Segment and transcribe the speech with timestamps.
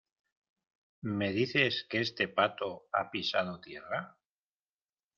[1.03, 4.17] ¿me dices que este pato ha pisado tierra?